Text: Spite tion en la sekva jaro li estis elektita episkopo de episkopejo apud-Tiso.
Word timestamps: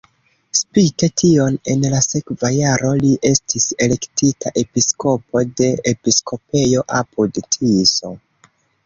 Spite 0.59 1.07
tion 1.21 1.57
en 1.73 1.83
la 1.93 1.99
sekva 2.05 2.49
jaro 2.55 2.93
li 3.03 3.11
estis 3.29 3.67
elektita 3.87 4.53
episkopo 4.63 5.45
de 5.61 5.69
episkopejo 5.93 6.85
apud-Tiso. 7.03 8.15